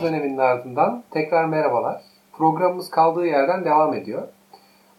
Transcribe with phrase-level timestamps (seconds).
[0.00, 2.02] yaz döneminin ardından tekrar merhabalar.
[2.32, 4.28] Programımız kaldığı yerden devam ediyor.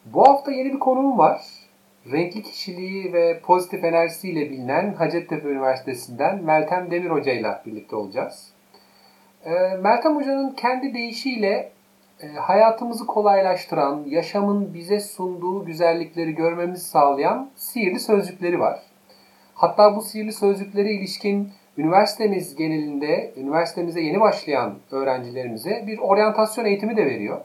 [0.05, 1.41] Bu hafta yeni bir konuğum var.
[2.11, 8.53] Renkli kişiliği ve pozitif enerjisiyle bilinen Hacettepe Üniversitesi'nden Meltem Demir Hoca ile birlikte olacağız.
[9.45, 11.71] Ee, Meltem Hoca'nın kendi deyişiyle
[12.19, 18.79] e, hayatımızı kolaylaştıran, yaşamın bize sunduğu güzellikleri görmemizi sağlayan sihirli sözcükleri var.
[19.53, 27.05] Hatta bu sihirli sözcüklere ilişkin üniversitemiz genelinde, üniversitemize yeni başlayan öğrencilerimize bir oryantasyon eğitimi de
[27.05, 27.41] veriyor.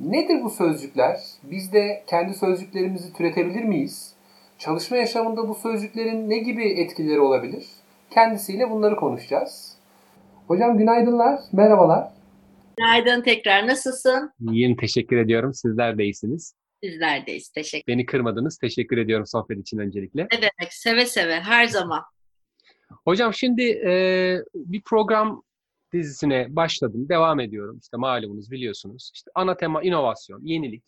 [0.00, 1.20] Nedir bu sözcükler?
[1.42, 4.14] Biz de kendi sözcüklerimizi türetebilir miyiz?
[4.58, 7.66] Çalışma yaşamında bu sözcüklerin ne gibi etkileri olabilir?
[8.10, 9.76] Kendisiyle bunları konuşacağız.
[10.48, 12.08] Hocam günaydınlar, merhabalar.
[12.78, 13.66] Günaydın tekrar.
[13.66, 14.32] Nasılsın?
[14.50, 15.54] İyiyim, teşekkür ediyorum.
[15.54, 16.54] Sizler de iyisiniz.
[16.82, 17.48] Bizler deyiz.
[17.48, 18.58] Teşekkür Beni kırmadınız.
[18.58, 20.22] Teşekkür ediyorum sohbet için öncelikle.
[20.22, 20.72] Ne demek?
[20.72, 21.40] Seve seve.
[21.40, 22.02] Her zaman.
[23.04, 25.42] Hocam şimdi e, bir program
[25.92, 27.08] dizisine başladım.
[27.08, 27.78] Devam ediyorum.
[27.82, 29.10] İşte malumunuz biliyorsunuz.
[29.14, 30.84] İşte ana tema inovasyon, yenilik,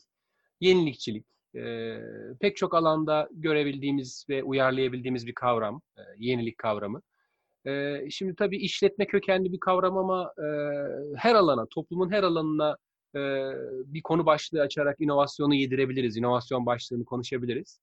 [0.61, 1.27] yenilikçilik.
[1.57, 1.97] E,
[2.41, 5.83] pek çok alanda görebildiğimiz ve uyarlayabildiğimiz bir kavram.
[5.97, 7.03] E, yenilik kavramı.
[7.67, 10.47] E, şimdi tabii işletme kökenli bir kavram ama e,
[11.17, 12.77] her alana, toplumun her alanına
[13.15, 13.21] e,
[13.87, 16.17] bir konu başlığı açarak inovasyonu yedirebiliriz.
[16.17, 17.81] İnovasyon başlığını konuşabiliriz.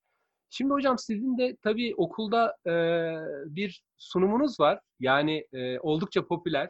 [0.55, 2.73] Şimdi hocam sizin de tabii okulda e,
[3.55, 4.79] bir sunumunuz var.
[4.99, 6.69] Yani e, oldukça popüler.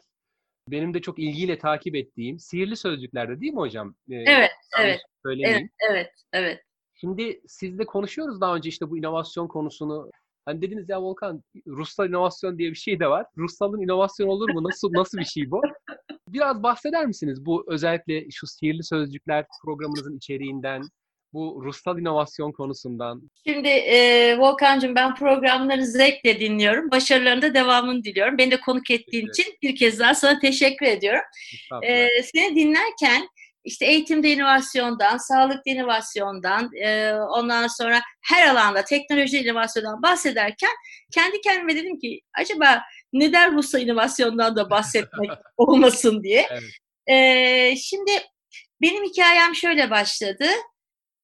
[0.71, 3.95] Benim de çok ilgiyle takip ettiğim sihirli sözcüklerde değil mi hocam?
[4.09, 5.01] E, evet, evet.
[5.25, 6.61] Evet, evet, evet.
[6.93, 10.11] Şimdi sizle konuşuyoruz daha önce işte bu inovasyon konusunu.
[10.45, 13.25] Hani dediniz ya Volkan, Russal inovasyon diye bir şey de var.
[13.37, 14.63] Russal'ın inovasyon olur mu?
[14.63, 15.61] Nasıl nasıl bir şey bu?
[16.27, 20.81] Biraz bahseder misiniz bu özellikle şu sihirli sözcükler programınızın içeriğinden,
[21.33, 23.21] bu ruhsal inovasyon konusundan?
[23.47, 26.91] Şimdi e, Volkan'cığım ben programları zevkle dinliyorum.
[26.91, 28.37] Başarılarında devamını diliyorum.
[28.37, 31.23] Beni de konuk ettiğin için bir kez daha sana teşekkür ediyorum.
[31.83, 33.27] E, seni dinlerken
[33.63, 40.71] işte eğitimde inovasyondan, sağlıkta inovasyondan, e, ondan sonra her alanda teknoloji inovasyondan bahsederken
[41.11, 42.81] kendi kendime dedim ki acaba
[43.13, 46.47] neden ruhsal inovasyondan da bahsetmek olmasın diye.
[46.51, 46.63] Evet.
[47.07, 48.11] E, şimdi
[48.81, 50.45] benim hikayem şöyle başladı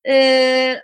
[0.08, 0.76] e,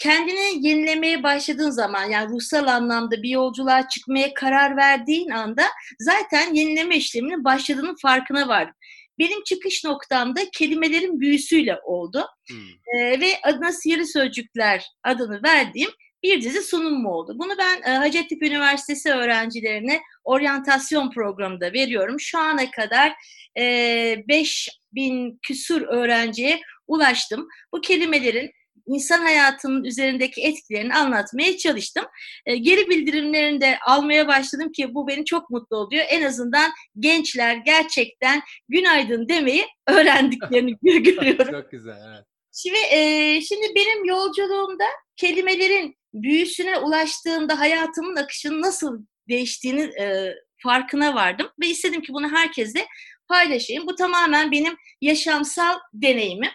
[0.00, 5.64] kendini yenilemeye başladığın zaman yani ruhsal anlamda bir yolculuğa çıkmaya karar verdiğin anda
[5.98, 8.74] zaten yenileme işleminin başladığının farkına vardım.
[9.18, 12.26] Benim çıkış noktamda kelimelerin büyüsüyle oldu.
[12.48, 13.00] Hmm.
[13.00, 15.90] E, ve adına sihirli sözcükler adını verdiğim
[16.22, 17.34] bir dizi sunum mu oldu?
[17.38, 22.20] Bunu ben e, Hacettepe Üniversitesi öğrencilerine oryantasyon programında veriyorum.
[22.20, 23.12] Şu ana kadar
[23.58, 27.48] e, 5 bin küsur öğrenciye ulaştım.
[27.74, 28.50] Bu kelimelerin
[28.94, 32.04] insan hayatının üzerindeki etkilerini anlatmaya çalıştım.
[32.46, 36.04] E, geri bildirimlerini de almaya başladım ki bu beni çok mutlu oluyor.
[36.08, 41.52] En azından gençler gerçekten günaydın demeyi öğrendiklerini görüyorum.
[41.52, 42.24] çok güzel, evet.
[42.52, 44.84] Şimdi, e, şimdi benim yolculuğumda
[45.16, 52.86] kelimelerin büyüsüne ulaştığımda hayatımın akışının nasıl değiştiğini e, farkına vardım ve istedim ki bunu herkesle
[53.28, 53.86] paylaşayım.
[53.86, 56.50] Bu tamamen benim yaşamsal deneyimim.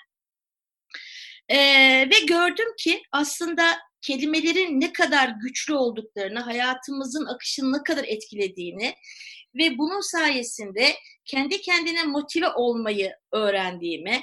[1.49, 1.57] E,
[2.09, 8.95] ve gördüm ki aslında kelimelerin ne kadar güçlü olduklarını, hayatımızın akışını ne kadar etkilediğini
[9.55, 10.95] ve bunun sayesinde
[11.25, 14.21] kendi kendine motive olmayı öğrendiğimi,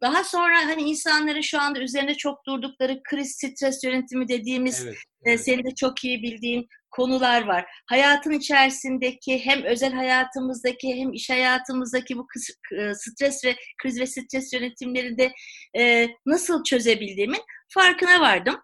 [0.00, 5.40] daha sonra hani insanların şu anda üzerinde çok durdukları kriz stres yönetimi dediğimiz evet, evet.
[5.40, 7.64] E, senin de çok iyi bildiğin konular var.
[7.86, 12.26] Hayatın içerisindeki hem özel hayatımızdaki hem iş hayatımızdaki bu
[12.78, 15.32] e, stres ve kriz ve stres yönetimlerinde
[15.78, 18.56] e, nasıl çözebildiğimin farkına vardım.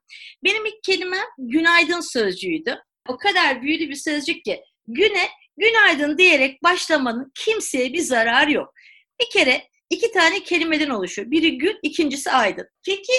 [0.44, 2.78] Benim ilk kelimem günaydın sözcüğüydü.
[3.08, 8.74] O kadar büyülü bir sözcük ki güne günaydın diyerek başlamanın kimseye bir zararı yok.
[9.20, 11.30] Bir kere iki tane kelimeden oluşuyor.
[11.30, 12.68] Biri gün, ikincisi aydın.
[12.86, 13.12] Peki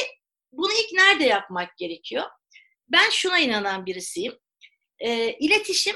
[0.51, 2.23] bunu ilk nerede yapmak gerekiyor?
[2.87, 4.33] Ben şuna inanan birisiyim.
[4.99, 5.95] E, iletişim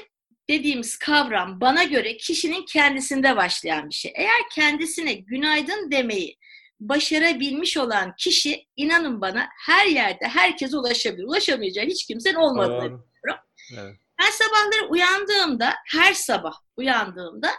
[0.50, 4.12] dediğimiz kavram bana göre kişinin kendisinde başlayan bir şey.
[4.14, 6.36] Eğer kendisine günaydın demeyi
[6.80, 11.24] başarabilmiş olan kişi inanın bana her yerde herkese ulaşabilir.
[11.24, 13.44] Ulaşamayacağı hiç kimsenin olmadığını biliyorum.
[13.72, 13.96] Evet.
[14.20, 17.50] Ben sabahları uyandığımda, her sabah uyandığımda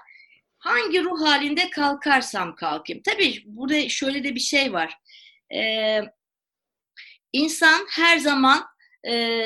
[0.59, 3.01] hangi ruh halinde kalkarsam kalkayım.
[3.05, 4.97] Tabii burada şöyle de bir şey var.
[5.55, 6.01] Ee,
[7.33, 8.65] insan her zaman
[9.09, 9.45] e,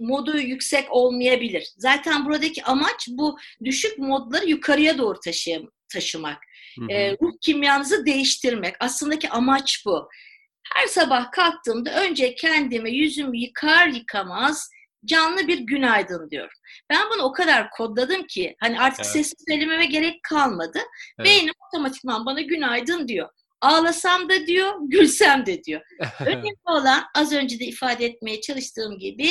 [0.00, 1.68] modu yüksek olmayabilir.
[1.76, 5.62] Zaten buradaki amaç bu düşük modları yukarıya doğru taşıyam,
[5.92, 6.38] taşımak.
[6.78, 6.92] Hı hı.
[6.92, 8.76] E, ruh kimyanızı değiştirmek.
[8.80, 10.08] Aslındaki amaç bu.
[10.74, 14.70] Her sabah kalktığımda önce kendime yüzümü yıkar yıkamaz
[15.04, 16.58] canlı bir günaydın diyorum.
[16.90, 19.12] Ben bunu o kadar kodladım ki hani artık evet.
[19.12, 20.78] sesli söylememe gerek kalmadı.
[21.18, 21.28] Evet.
[21.28, 23.28] Beynim otomatikman bana günaydın diyor.
[23.60, 25.80] Ağlasam da diyor, gülsem de diyor.
[26.20, 29.30] Önemli olan az önce de ifade etmeye çalıştığım gibi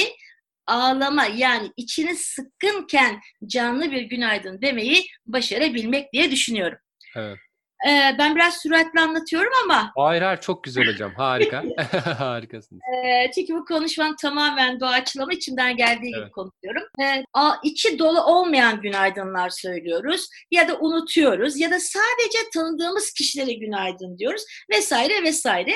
[0.68, 6.78] ağlama yani içini sıkkınken canlı bir günaydın demeyi başarabilmek diye düşünüyorum.
[7.16, 7.38] Evet.
[7.86, 9.92] Ee, ben biraz süratli anlatıyorum ama.
[9.96, 11.14] Hayır hayır çok güzel hocam.
[11.14, 11.64] Harika.
[12.20, 12.82] Harikasınız.
[12.82, 16.24] Ee, çünkü bu konuşmam tamamen doğaçlama içimden geldiği evet.
[16.24, 16.84] gibi konuşuyorum.
[17.02, 17.24] Ee,
[17.64, 20.28] içi dolu olmayan günaydınlar söylüyoruz.
[20.52, 21.60] Ya da unutuyoruz.
[21.60, 24.44] Ya da sadece tanıdığımız kişilere günaydın diyoruz.
[24.70, 25.74] Vesaire vesaire.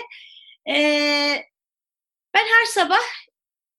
[0.69, 1.43] Ee,
[2.33, 3.01] ben her sabah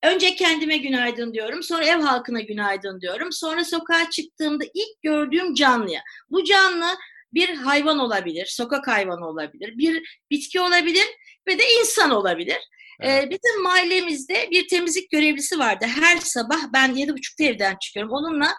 [0.03, 6.01] Önce kendime günaydın diyorum, sonra ev halkına günaydın diyorum, sonra sokağa çıktığımda ilk gördüğüm canlıya.
[6.31, 6.87] Bu canlı
[7.35, 11.07] bir hayvan olabilir, sokak hayvanı olabilir, bir bitki olabilir
[11.49, 12.59] ve de insan olabilir.
[13.01, 13.25] Ee, evet.
[13.25, 15.87] Ee, bizim mahallemizde bir temizlik görevlisi vardı.
[16.01, 18.13] Her sabah ben yedi buçukta evden çıkıyorum.
[18.13, 18.55] Onunla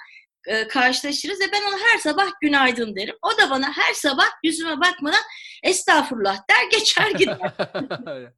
[0.48, 3.16] e, karşılaşırız ve ben ona her sabah günaydın derim.
[3.22, 5.24] O da bana her sabah yüzüme bakmadan
[5.64, 7.38] estağfurullah der geçer gider.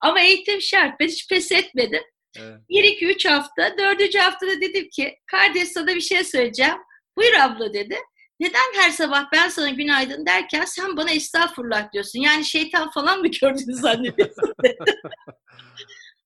[0.00, 1.00] Ama eğitim şart.
[1.00, 2.02] Ben hiç pes etmedim.
[2.38, 2.60] Evet.
[2.70, 3.78] 1-2-3 hafta.
[3.78, 6.76] Dördüncü haftada dedim ki kardeş sana bir şey söyleyeceğim.
[7.16, 7.98] Buyur abla dedi.
[8.40, 12.18] Neden her sabah ben sana günaydın derken sen bana estağfurullah diyorsun?
[12.18, 14.76] Yani şeytan falan mı gördüğünü zannediyorsun dedi.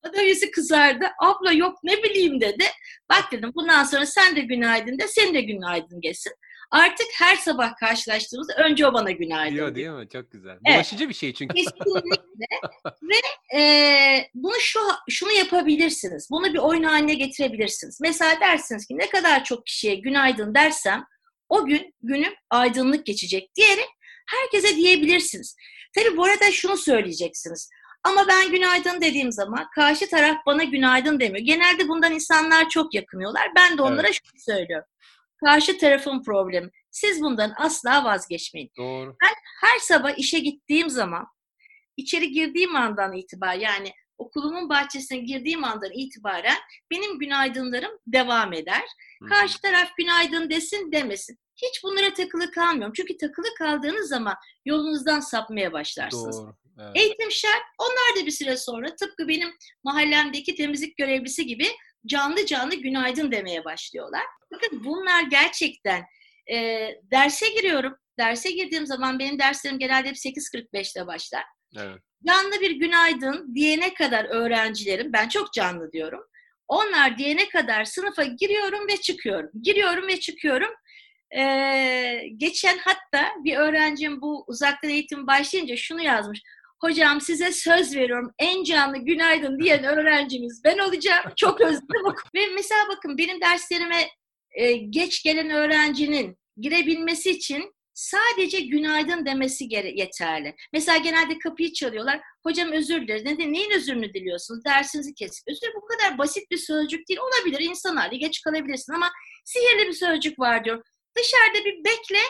[0.03, 1.07] Adam yüzü kızardı.
[1.19, 2.65] Abla yok ne bileyim dedi.
[3.11, 6.33] Bak dedim bundan sonra sen de günaydın de sen de günaydın gelsin.
[6.71, 9.75] Artık her sabah karşılaştığımızda önce o bana günaydın diyor.
[9.75, 10.09] değil mi?
[10.13, 10.59] Çok güzel.
[10.67, 11.09] Bulaşıcı evet.
[11.09, 11.55] bir şey çünkü.
[11.55, 12.47] Kesinlikle.
[13.03, 14.81] Ve e, bunu şu
[15.11, 16.29] şunu yapabilirsiniz.
[16.31, 17.99] Bunu bir oyun haline getirebilirsiniz.
[18.01, 21.05] Mesela dersiniz ki ne kadar çok kişiye günaydın dersem
[21.51, 23.89] o gün günüm aydınlık geçecek diyerek
[24.27, 25.57] herkese diyebilirsiniz.
[25.95, 27.71] Tabii bu arada şunu söyleyeceksiniz.
[28.05, 31.47] Ama ben günaydın dediğim zaman karşı taraf bana günaydın demiyor.
[31.47, 33.49] Genelde bundan insanlar çok yakınıyorlar.
[33.57, 34.21] Ben de onlara evet.
[34.25, 34.89] şunu söylüyorum.
[35.45, 36.71] Karşı tarafın problemi.
[36.91, 38.71] Siz bundan asla vazgeçmeyin.
[38.77, 39.17] Doğru.
[39.23, 41.27] Ben her sabah işe gittiğim zaman
[41.97, 46.57] içeri girdiğim andan itibaren yani okulumun bahçesine girdiğim andan itibaren
[46.91, 48.83] benim günaydınlarım devam eder.
[49.29, 51.39] Karşı taraf günaydın desin demesin.
[51.57, 52.93] Hiç bunlara takılı kalmıyorum.
[52.97, 54.35] Çünkü takılı kaldığınız zaman
[54.65, 56.39] yolunuzdan sapmaya başlarsınız.
[56.39, 56.55] Doğru.
[56.81, 56.93] Evet.
[56.95, 57.63] Eğitim şart.
[57.79, 59.49] Onlar da bir süre sonra tıpkı benim
[59.85, 61.67] mahallemdeki temizlik görevlisi gibi
[62.07, 64.23] canlı canlı günaydın demeye başlıyorlar.
[64.53, 66.05] Bakın bunlar gerçekten
[66.53, 67.97] e, derse giriyorum.
[68.19, 71.45] Derse girdiğim zaman benim derslerim genelde hep 8.45'te başlar.
[71.77, 72.01] Evet.
[72.27, 76.21] Canlı bir günaydın diyene kadar öğrencilerim, ben çok canlı diyorum.
[76.69, 79.51] Onlar diyene kadar sınıfa giriyorum ve çıkıyorum.
[79.63, 80.71] Giriyorum ve çıkıyorum.
[81.37, 86.43] Ee, geçen hatta bir öğrencim bu uzaktan eğitim başlayınca şunu yazmış.
[86.81, 91.25] Hocam size söz veriyorum en canlı günaydın diyen öğrencimiz ben olacağım.
[91.37, 92.15] Çok özledim.
[92.35, 94.09] ve mesela bakın benim derslerime
[94.53, 100.55] e, geç gelen öğrencinin girebilmesi için sadece günaydın demesi yeterli.
[100.73, 102.21] Mesela genelde kapıyı çalıyorlar.
[102.43, 103.25] Hocam özür dileriz.
[103.25, 103.53] Neden?
[103.53, 104.65] Neyin özürünü diliyorsunuz?
[104.65, 105.49] Dersinizi kesip.
[105.49, 107.21] Özür bu kadar basit bir sözcük değil.
[107.21, 109.11] Olabilir insan hali geç kalabilirsin ama
[109.45, 110.85] sihirli bir sözcük var diyor.
[111.19, 112.21] Dışarıda bir bekle.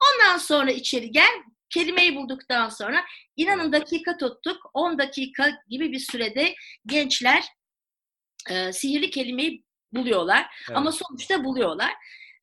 [0.00, 1.42] Ondan sonra içeri gel.
[1.70, 3.04] Kelimeyi bulduktan sonra
[3.36, 4.70] inanın dakika tuttuk.
[4.74, 6.54] 10 dakika gibi bir sürede
[6.86, 7.44] gençler
[8.50, 10.46] e, sihirli kelimeyi buluyorlar.
[10.68, 10.76] Evet.
[10.76, 11.92] Ama sonuçta buluyorlar.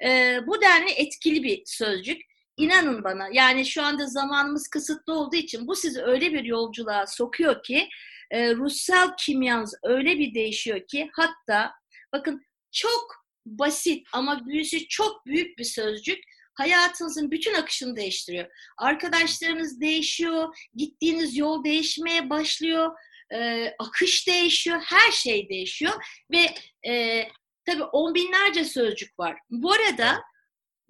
[0.03, 2.21] E, bu denli etkili bir sözcük.
[2.57, 7.63] İnanın bana yani şu anda zamanımız kısıtlı olduğu için bu sizi öyle bir yolculuğa sokuyor
[7.63, 7.89] ki
[8.31, 11.71] e, ruhsal kimyanız öyle bir değişiyor ki hatta
[12.13, 18.47] bakın çok basit ama büyüsü çok büyük bir sözcük hayatınızın bütün akışını değiştiriyor.
[18.77, 22.91] Arkadaşlarınız değişiyor, gittiğiniz yol değişmeye başlıyor,
[23.33, 25.93] e, akış değişiyor, her şey değişiyor
[26.31, 26.49] ve
[26.91, 27.23] e,
[27.65, 29.37] tabii on binlerce sözcük var.
[29.49, 30.23] Bu arada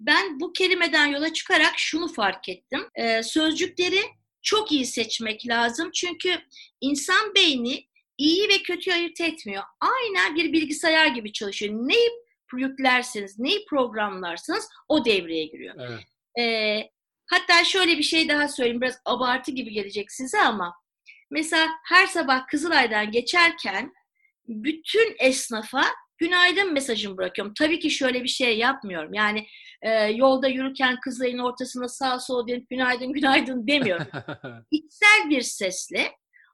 [0.00, 2.88] ben bu kelimeden yola çıkarak şunu fark ettim.
[2.94, 4.00] Ee, sözcükleri
[4.42, 5.90] çok iyi seçmek lazım.
[5.94, 6.42] Çünkü
[6.80, 7.86] insan beyni
[8.18, 9.62] iyi ve kötü ayırt etmiyor.
[9.80, 11.74] Aynen bir bilgisayar gibi çalışıyor.
[11.74, 12.10] Neyi
[12.56, 15.74] yüklerseniz, neyi programlarsınız o devreye giriyor.
[15.78, 16.00] Evet.
[16.38, 16.90] Ee,
[17.26, 18.80] hatta şöyle bir şey daha söyleyeyim.
[18.80, 20.74] Biraz abartı gibi gelecek size ama
[21.30, 23.92] mesela her sabah Kızılay'dan geçerken
[24.48, 25.84] bütün esnafa
[26.18, 27.54] günaydın mesajımı bırakıyorum.
[27.58, 29.14] Tabii ki şöyle bir şey yapmıyorum.
[29.14, 29.46] Yani
[29.82, 34.06] e, yolda yürürken kızların ortasında sağ sol dönüp günaydın günaydın demiyorum.
[34.70, 36.12] İçsel bir sesle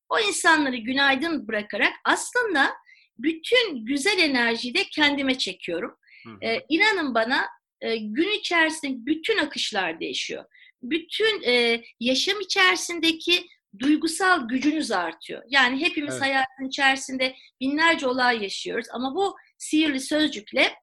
[0.09, 2.71] o insanları günaydın bırakarak aslında
[3.19, 5.97] bütün güzel enerjiyi de kendime çekiyorum.
[6.42, 7.47] E, inanın bana
[7.81, 10.45] e, gün içerisinde bütün akışlar değişiyor.
[10.83, 13.47] Bütün e, yaşam içerisindeki
[13.78, 15.42] duygusal gücünüz artıyor.
[15.49, 16.23] Yani hepimiz Evet.
[16.23, 20.75] hayatın içerisinde binlerce olay yaşıyoruz ama bu sihirli sözcükle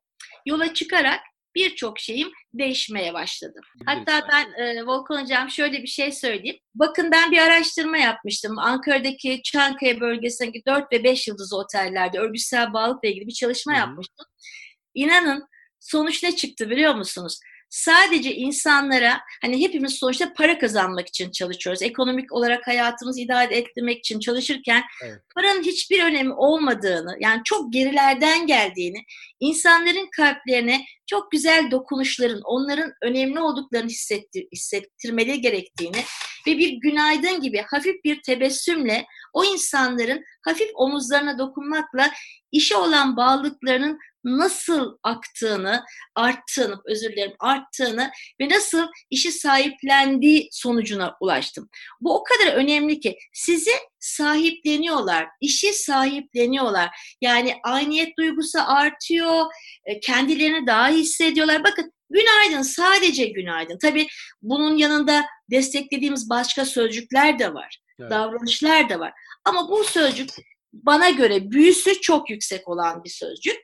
[0.46, 1.20] yola çıkarak
[1.56, 3.60] birçok şeyim değişmeye başladı.
[3.86, 6.60] Hatta ben e, Volkan Hocam şöyle bir şey söyleyeyim.
[6.76, 8.60] Bakın ben bir araştırma yapmıştım.
[8.60, 13.80] Ankara'daki Çankaya bölgesindeki 4 ve 5 yıldızlı otellerde örgütsel bağlılıkla ilgili bir çalışma Hı hı.
[13.80, 14.26] yapmıştım.
[14.94, 15.48] İnanın
[15.80, 17.40] sonuç ne çıktı biliyor musunuz?
[17.70, 21.82] Sadece insanlara hani hepimiz sonuçta para kazanmak için çalışıyoruz.
[21.82, 25.22] Ekonomik olarak hayatımızı idare ettirmek için çalışırken Evet.
[25.36, 29.04] paranın hiçbir önemi olmadığını yani çok gerilerden geldiğini
[29.40, 36.04] insanların kalplerine çok güzel dokunuşların onların önemli olduklarını hissettir, hissettirmeleri gerektiğini
[36.48, 42.12] ve bir günaydın gibi hafif bir tebessümle o insanların hafif omuzlarına dokunmakla
[42.52, 45.84] işe olan bağlılıklarının nasıl aktığını,
[46.16, 51.70] arttığını, özür dilerim, arttığını ve nasıl işi sahiplendiği sonucuna ulaştım.
[52.02, 56.90] Bu o kadar önemli ki sizi sahipleniyorlar, işi sahipleniyorlar.
[57.22, 59.46] Yani ayniyet duygusu artıyor,
[59.86, 61.64] e, kendilerini daha hissediyorlar.
[61.64, 63.78] Bakın günaydın, sadece günaydın.
[63.82, 64.08] Tabii
[64.42, 68.12] bunun yanında desteklediğimiz başka sözcükler de var, Evet.
[68.12, 69.14] davranışlar da var.
[69.46, 70.30] Ama bu sözcük
[70.74, 73.56] bana göre büyüsü çok yüksek olan bir sözcük.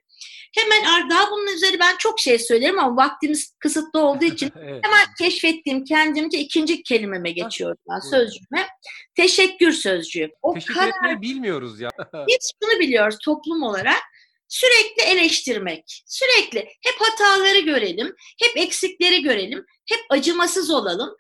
[0.58, 4.86] Hemen daha bunun üzerine ben çok şey söylerim ama vaktimiz kısıtlı olduğu için Evet.
[4.86, 8.68] hemen keşfettiğim kendimce ikinci kelimeme geçiyorum ben sözcüğüme.
[9.16, 10.30] Teşekkür sözcüğü.
[10.42, 11.90] O Teşekkür kadar etmeyi bilmiyoruz ya.
[12.28, 14.02] biz şunu biliyoruz toplum olarak
[14.48, 16.04] sürekli eleştirmek.
[16.06, 21.16] Sürekli hep hataları görelim, hep eksikleri görelim, hep acımasız olalım.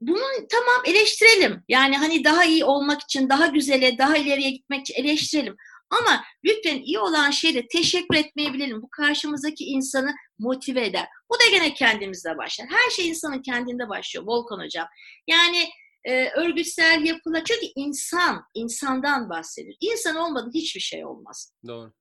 [0.00, 1.64] Bunu tamam eleştirelim.
[1.68, 5.56] Yani hani daha iyi olmak için, daha güzele, daha ileriye gitmek için eleştirelim.
[5.90, 8.82] Ama lütfen iyi olan şeyde teşekkür etmeyi bilelim.
[8.82, 11.06] Bu karşımızdaki insanı motive eder.
[11.30, 12.68] Bu da gene kendimizde başlar.
[12.70, 14.86] Her şey insanın kendinde başlıyor Volkan Hocam.
[15.26, 15.68] Yani
[16.04, 17.42] e, örgütsel yapılar.
[17.44, 19.76] Çünkü insan, insandan bahsediyor.
[19.80, 21.52] İnsan olmadan hiçbir şey olmaz.
[21.66, 21.92] Doğru.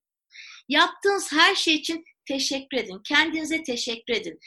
[0.70, 3.02] Yaptığınız her şey için teşekkür edin.
[3.04, 4.40] Kendinize teşekkür edin.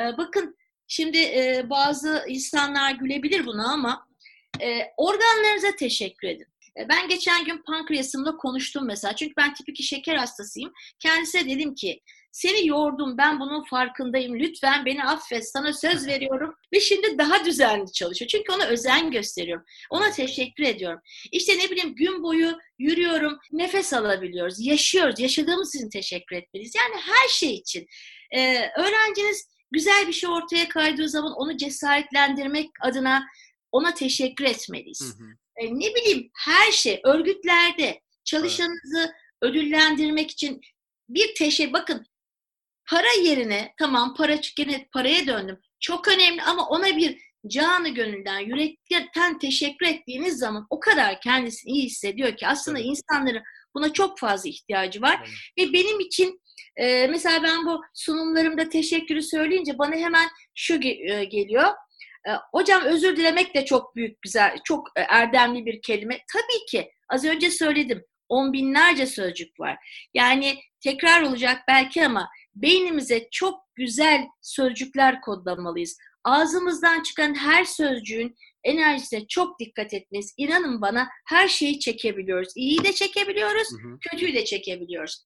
[0.00, 0.56] E, bakın
[0.88, 4.06] şimdi e, bazı insanlar gülebilir buna ama
[4.60, 6.46] e, organlarınıza teşekkür edin.
[6.76, 9.16] E, Ben geçen gün pankreasımla konuştum mesela.
[9.16, 10.72] Çünkü ben tip 2 şeker hastasıyım.
[10.98, 12.00] Kendisine dedim ki
[12.32, 14.38] seni yordum ben bunun farkındayım.
[14.38, 15.50] Lütfen beni affet.
[15.50, 16.54] Sana söz veriyorum.
[16.72, 18.28] Ve şimdi daha düzenli çalışıyor.
[18.28, 19.64] Çünkü ona özen gösteriyorum.
[19.90, 21.00] Ona teşekkür ediyorum.
[21.32, 23.38] İşte ne bileyim gün boyu yürüyorum.
[23.52, 24.66] Nefes alabiliyoruz.
[24.66, 25.20] Yaşıyoruz.
[25.20, 26.74] Yaşadığımız için teşekkür etmeliyiz.
[26.74, 27.86] Yani her şey için.
[28.36, 33.26] Ee, öğrenciniz güzel bir şey ortaya kaydığı zaman onu cesaretlendirmek adına
[33.72, 35.00] ona teşekkür etmeliyiz.
[35.00, 35.28] Hı hı.
[35.56, 40.60] E, ne bileyim her şey örgütlerde çalışanınızı ödüllendirmek için
[41.08, 42.06] bir teşekkür bakın
[42.90, 49.38] para yerine tamam para gene paraya döndüm çok önemli ama ona bir canı gönülden yürekten
[49.38, 52.88] teşekkür ettiğiniz zaman o kadar kendisini iyi hissediyor ki aslında Evet.
[52.88, 53.42] insanların
[53.74, 55.68] buna çok fazla ihtiyacı var Evet.
[55.68, 56.40] ve benim için
[56.76, 61.68] e, mesela ben bu sunumlarımda teşekkürü söyleyince bana hemen şu ge- e, geliyor.
[62.28, 66.18] E, hocam özür dilemek de çok büyük güzel, çok e, erdemli bir kelime.
[66.32, 68.04] Tabii ki az önce söyledim.
[68.28, 69.76] On binlerce sözcük var.
[70.14, 72.28] Yani tekrar olacak belki ama
[72.62, 75.98] beynimize çok güzel sözcükler kodlamalıyız.
[76.24, 80.34] Ağzımızdan çıkan her sözcüğün enerjisine çok dikkat etmeliyiz.
[80.36, 82.52] İnanın bana her şeyi çekebiliyoruz.
[82.56, 83.98] İyiyi de çekebiliyoruz, Hı hı.
[84.10, 85.24] kötüyü de çekebiliyoruz.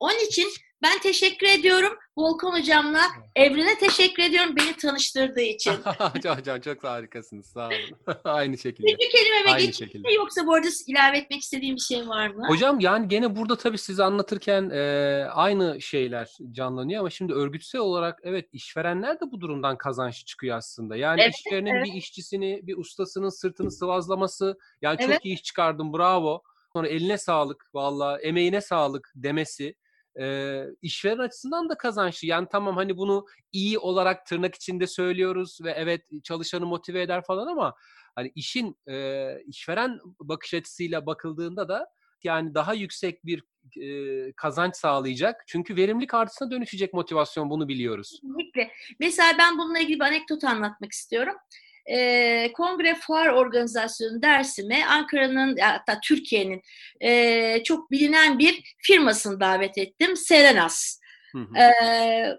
[0.00, 0.48] Onun için
[0.82, 3.00] ben teşekkür ediyorum Volkan hocamla.
[3.36, 5.72] Evrene teşekkür ediyorum beni tanıştırdığı için.
[6.22, 7.46] Can, Can çok harikasınız.
[7.46, 8.16] Sağ olun.
[8.24, 8.86] Aynı şekilde.
[8.92, 10.12] Üçüncü kelimeme Aynı şekilde.
[10.12, 12.48] yoksa bu arada ilave etmek istediğim bir şey var mı?
[12.48, 14.80] Hocam yani gene burada tabii size anlatırken e,
[15.32, 20.96] aynı şeyler canlanıyor ama şimdi örgütsel olarak evet işverenler de bu durumdan kazançlı çıkıyor aslında.
[20.96, 21.86] Yani Evet, işverenin evet.
[21.86, 25.20] bir işçisini, bir ustasının sırtını sıvazlaması, yani çok Evet.
[25.24, 26.42] iyi iş çıkardın bravo.
[26.72, 29.74] Sonra eline sağlık valla emeğine sağlık demesi
[30.20, 32.28] e, işveren açısından da kazançlı.
[32.28, 37.46] Yani tamam hani bunu iyi olarak tırnak içinde söylüyoruz ve evet çalışanı motive eder falan
[37.46, 37.74] ama
[38.14, 41.86] hani işin e, işveren bakış açısıyla bakıldığında da
[42.24, 43.42] yani daha yüksek bir
[43.80, 45.44] e, kazanç sağlayacak.
[45.46, 48.10] Çünkü verimlilik artısına dönüşecek motivasyon bunu biliyoruz.
[48.10, 48.70] Kesinlikle.
[49.00, 51.34] Mesela ben bununla ilgili bir anekdot anlatmak istiyorum.
[51.90, 56.62] Ee, Kongre Fuar Organizasyonu dersime Ankara'nın hatta Türkiye'nin
[57.00, 60.16] e, çok bilinen bir firmasını davet ettim.
[60.16, 61.00] Serenas.
[61.32, 61.58] Hı hı.
[61.58, 62.38] Ee,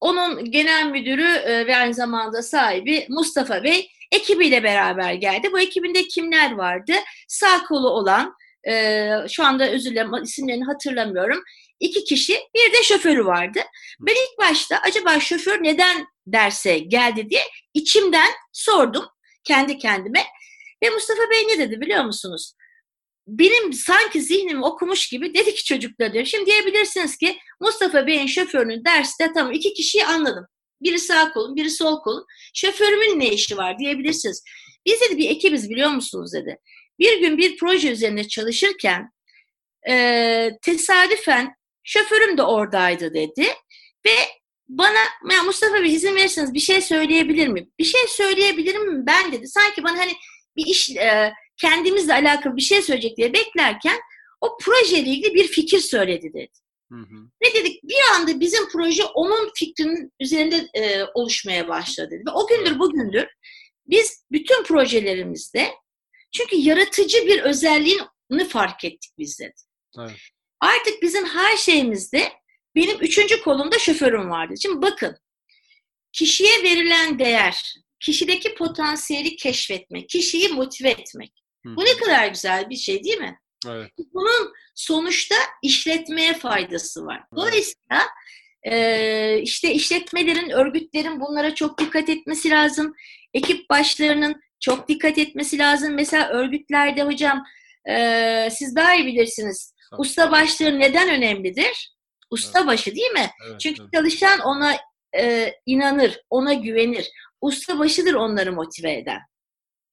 [0.00, 5.52] onun genel müdürü e, ve aynı zamanda sahibi Mustafa Bey ekibiyle beraber geldi.
[5.52, 6.92] Bu ekibinde kimler vardı?
[7.28, 8.34] Sağ kolu olan,
[8.68, 11.42] e, şu anda özür dilerim isimlerini hatırlamıyorum.
[11.80, 13.60] İki kişi, bir de şoförü vardı.
[14.00, 17.42] Ben ilk başta acaba şoför neden derse geldi diye
[17.74, 19.04] içimden sordum
[19.44, 20.26] kendi kendime.
[20.82, 22.52] Ve Mustafa Bey ne dedi biliyor musunuz?
[23.26, 26.24] Benim sanki zihnimi okumuş gibi dedi ki çocuklar diyor.
[26.24, 30.46] Şimdi diyebilirsiniz ki Mustafa Bey'in şoförünün derste tamam iki kişiyi anladım.
[30.82, 32.24] Biri sağ kolum, biri sol kolum.
[32.54, 34.44] Şoförümün ne işi var diyebilirsiniz.
[34.86, 36.58] Biz dedi bir ekibiz biliyor musunuz dedi.
[36.98, 39.10] Bir gün bir proje üzerine çalışırken
[39.88, 41.54] e, tesadüfen
[41.88, 43.46] şoförüm de oradaydı dedi.
[44.06, 44.14] Ve
[44.68, 44.98] bana
[45.32, 47.70] ya Mustafa Bey izin verirseniz bir şey söyleyebilir miyim?
[47.78, 49.48] Bir şey söyleyebilir miyim ben dedi.
[49.48, 50.12] Sanki bana hani
[50.56, 53.98] bir iş e, kendimizle alakalı bir şey söyleyecek diye beklerken
[54.40, 56.52] o projeyle ilgili bir fikir söyledi dedi.
[56.92, 57.30] Hı hı.
[57.42, 57.82] Ne dedik?
[57.82, 62.14] Bir anda bizim proje onun fikrinin üzerinde e, oluşmaya başladı.
[62.26, 63.26] Ve o gündür bugündür
[63.86, 65.70] biz bütün projelerimizde
[66.32, 69.54] çünkü yaratıcı bir özelliğini fark ettik biz dedi.
[69.98, 70.16] Evet.
[70.60, 72.32] Artık bizim her şeyimizde
[72.74, 74.54] benim üçüncü kolumda şoförüm vardı.
[74.62, 75.16] Şimdi bakın
[76.12, 81.32] kişiye verilen değer, kişideki potansiyeli keşfetmek, kişiyi motive etmek.
[81.66, 81.76] Hı.
[81.76, 83.38] Bu ne kadar güzel bir şey değil mi?
[83.68, 83.90] Evet.
[84.14, 87.22] Bunun sonuçta işletmeye faydası var.
[87.36, 88.02] Dolayısıyla
[88.62, 92.94] e, işte işletmelerin, örgütlerin bunlara çok dikkat etmesi lazım.
[93.34, 95.94] Ekip başlarının çok dikkat etmesi lazım.
[95.94, 97.44] Mesela örgütlerde hocam
[97.90, 99.74] e, siz daha iyi bilirsiniz.
[99.98, 101.94] Usta başları neden önemlidir?
[102.30, 102.68] Usta evet.
[102.68, 103.30] başı değil mi?
[103.48, 103.92] Evet, Çünkü evet.
[103.92, 104.76] çalışan ona
[105.18, 107.10] e, inanır, ona güvenir.
[107.40, 109.20] Usta başıdır onları motive eden.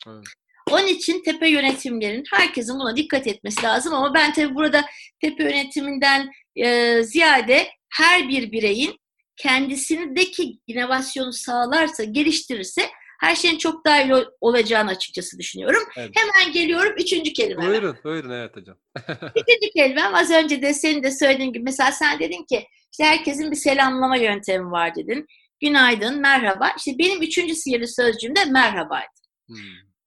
[0.07, 0.23] Evet.
[0.71, 4.85] Onun için tepe yönetimlerin herkesin buna dikkat etmesi lazım ama ben tabii burada
[5.21, 8.99] tepe yönetiminden e, ziyade her bir bireyin
[9.37, 15.83] kendisindeki inovasyonu sağlarsa, geliştirirse her şeyin çok daha iyi olacağını açıkçası düşünüyorum.
[15.97, 16.11] Evet.
[16.15, 17.67] Hemen geliyorum üçüncü kelime.
[17.67, 18.77] Buyurun, buyurun evet hocam.
[19.35, 23.51] üçüncü kelimem az önce de senin de söylediğin gibi mesela sen dedin ki işte herkesin
[23.51, 25.25] bir selamlama yöntemi var dedin.
[25.61, 26.71] Günaydın, merhaba.
[26.77, 29.07] İşte benim üçüncü sihirli sözcüğüm de merhabaydı.
[29.47, 29.57] Hmm.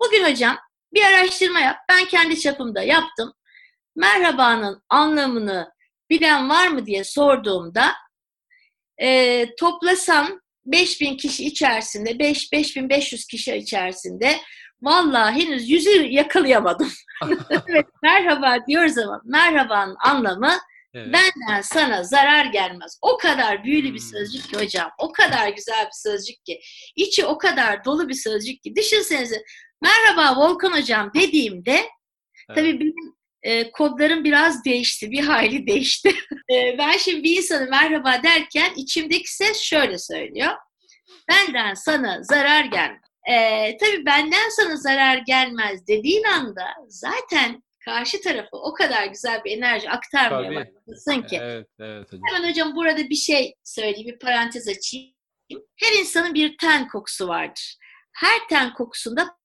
[0.00, 0.58] Bugün hocam
[0.94, 1.76] bir araştırma yap.
[1.88, 3.32] Ben kendi çapımda yaptım.
[3.96, 5.72] Merhabanın anlamını
[6.10, 7.92] bilen var mı diye sorduğumda
[9.02, 10.40] e, toplasam
[10.72, 14.36] 5000 kişi içerisinde, 5 5500 kişi içerisinde
[14.82, 16.92] vallahi henüz yüzü yakalayamadım.
[17.68, 20.52] evet, merhaba diyoruz ama merhabanın anlamı
[20.94, 21.06] evet.
[21.12, 22.98] benden sana zarar gelmez.
[23.02, 24.08] O kadar büyülü bir hmm.
[24.08, 24.90] sözcük ki hocam.
[24.98, 26.60] O kadar güzel bir sözcük ki.
[26.96, 28.76] içi o kadar dolu bir sözcük ki.
[28.76, 29.42] Düşünsenize
[29.82, 32.54] merhaba Volkan hocam dediğimde evet.
[32.54, 35.10] tabii benim e, kodlarım biraz değişti.
[35.10, 36.08] Bir hayli değişti.
[36.52, 40.52] e, ben şimdi bir insanı merhaba derken içimdeki ses şöyle söylüyor.
[41.28, 43.00] Benden sana zarar gelmez.
[43.30, 49.56] E, tabii benden sana zarar gelmez dediğin anda zaten karşı tarafı o kadar güzel bir
[49.58, 51.38] enerji aktarmaya başlasın ki.
[51.42, 52.22] Evet, evet hocam.
[52.26, 55.14] Hemen hocam burada bir şey söyleyeyim, bir parantez açayım.
[55.76, 57.76] Her insanın bir ten kokusu vardır.
[58.12, 59.36] Her ten kokusunda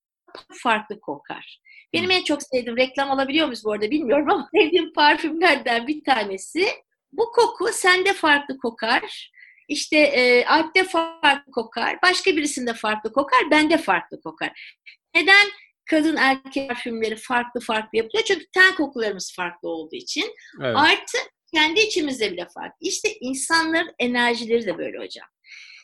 [0.64, 1.60] farklı kokar.
[1.94, 6.68] Benim en çok sevdiğim reklam alabiliyor muyuz bu arada bilmiyorum ama sevdiğim parfümlerden bir tanesi.
[7.12, 9.32] Bu koku sende farklı kokar.
[9.68, 14.76] İşte e, Alp'te farklı kokar, başka birisinde farklı kokar, bende farklı kokar.
[15.16, 15.48] Neden
[15.90, 18.24] kadın erkek parfümleri farklı farklı yapılıyor?
[18.26, 20.36] Çünkü ten kokularımız farklı olduğu için.
[20.62, 20.76] Evet.
[20.78, 21.18] Artı
[21.54, 22.78] kendi içimizde bile farklı.
[22.80, 25.28] İşte insanların enerjileri de böyle hocam.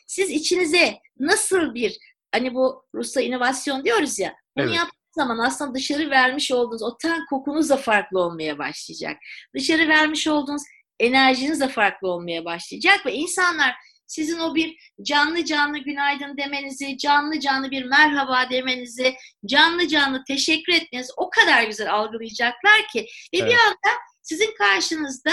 [0.06, 1.98] Siz içinize nasıl bir
[2.32, 4.76] hani bu Rusya inovasyon diyoruz ya bunu evet.
[4.76, 9.16] yap zaman aslında dışarı vermiş olduğunuz o ten kokunuz da farklı olmaya başlayacak.
[9.54, 10.62] Dışarı vermiş olduğunuz
[11.00, 13.74] enerjiniz de farklı olmaya başlayacak ve insanlar
[14.06, 19.14] sizin o bir canlı canlı günaydın demenizi, canlı canlı bir merhaba demenizi,
[19.46, 23.50] canlı canlı teşekkür etmenizi o kadar güzel algılayacaklar ki ve evet.
[23.50, 25.32] bir anda sizin karşınızda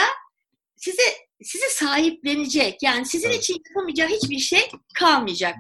[0.75, 1.03] size
[1.43, 2.83] sizi sahiplenecek.
[2.83, 3.43] Yani sizin evet.
[3.43, 5.55] için yapamayacağı hiçbir şey kalmayacak.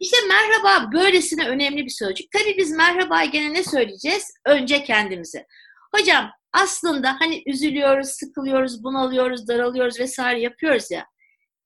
[0.00, 2.30] İşte merhaba böylesine önemli bir sözcük.
[2.32, 4.32] Tabii biz merhaba gene ne söyleyeceğiz?
[4.46, 5.46] Önce kendimize.
[5.94, 11.06] Hocam aslında hani üzülüyoruz, sıkılıyoruz, bunalıyoruz, daralıyoruz vesaire yapıyoruz ya.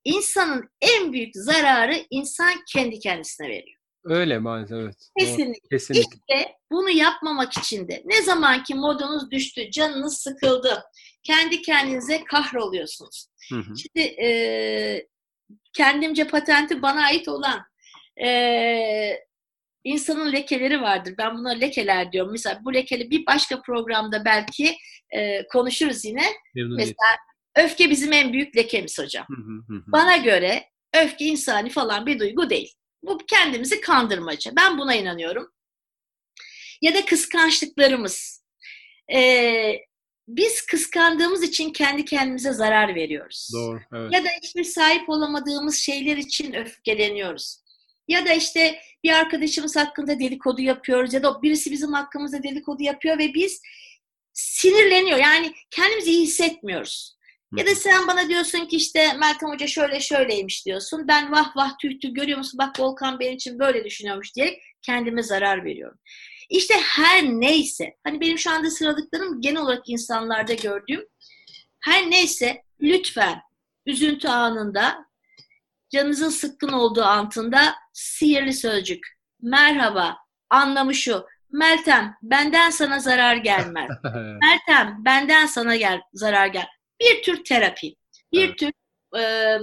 [0.05, 3.79] İnsanın en büyük zararı insan kendi kendisine veriyor.
[4.05, 4.97] Öyle maalesef evet.
[5.19, 5.69] Kesinlikle.
[5.71, 6.01] Kesinlikle.
[6.11, 10.83] İşte bunu yapmamak için de ne zaman ki modunuz düştü, canınız sıkıldı,
[11.23, 13.27] kendi kendinize kahroluyorsunuz.
[13.51, 13.75] Hı hı.
[13.77, 15.07] Şimdi e,
[15.73, 17.72] kendimce patenti bana ait olan
[18.25, 19.19] e,
[19.85, 21.15] insanın lekeleri vardır.
[21.19, 22.33] Ben buna lekeler diyorum.
[22.33, 24.77] Mesela bu lekeli bir başka programda belki
[25.11, 26.25] e, konuşuruz yine.
[26.55, 27.19] Memnun Mesela
[27.57, 29.27] öfke bizim en büyük lekemiz hocam.
[29.69, 32.75] Bana göre öfke insani falan bir duygu değil.
[33.03, 34.53] Bu kendimizi kandırmaca.
[34.57, 35.53] Ben buna inanıyorum.
[36.83, 38.45] Ya da kıskançlıklarımız.
[39.15, 39.75] Ee,
[40.29, 43.51] biz kıskandığımız için kendi kendimize zarar veriyoruz.
[43.55, 43.81] Doğru.
[43.93, 44.13] Evet.
[44.13, 47.62] Ya da hiçbir sahip olamadığımız şeyler için öfkeleniyoruz.
[48.09, 53.19] Ya da işte bir arkadaşımız hakkında dedikodu yapıyoruz ya da birisi bizim hakkımızda dedikodu yapıyor
[53.19, 53.61] ve biz
[54.33, 55.19] sinirleniyor.
[55.19, 57.17] Yani kendimizi iyi hissetmiyoruz.
[57.57, 61.09] Ya da sen bana diyorsun ki işte Meltem Hoca şöyle şöyleymiş diyorsun.
[61.09, 65.23] Ben vah vah tüh tüh görüyor musun bak Volkan benim için böyle düşünüyormuş diyerek kendime
[65.23, 65.99] zarar veriyorum.
[66.51, 71.07] İşte her neyse hani benim şu anda sıradıklarım genel olarak insanlarda gördüğüm
[71.81, 73.43] her neyse lütfen
[73.87, 75.07] üzüntü anında
[75.93, 79.07] canınızın sıkkın olduğu antında sihirli sözcük
[79.43, 80.17] merhaba
[80.51, 83.91] anlamı şu Meltem benden sana zarar gelmez.
[84.43, 86.67] Meltem benden sana gel, zarar gel.
[87.01, 87.95] Bir tür terapi,
[88.33, 88.59] bir evet.
[88.59, 88.73] tür
[89.19, 89.59] e,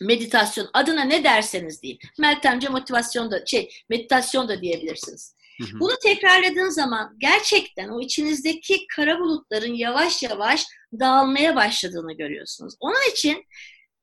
[0.00, 1.98] meditasyon adına ne derseniz deyin.
[2.18, 5.36] Meltemce motivasyon da şey meditasyon da diyebilirsiniz.
[5.80, 10.66] Bunu tekrarladığın zaman gerçekten o içinizdeki kara bulutların yavaş yavaş
[11.00, 12.74] dağılmaya başladığını görüyorsunuz.
[12.80, 13.44] Onun için